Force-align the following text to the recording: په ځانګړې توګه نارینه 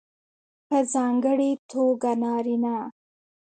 په 0.67 0.77
ځانګړې 0.93 1.51
توګه 1.71 2.11
نارینه 2.23 2.75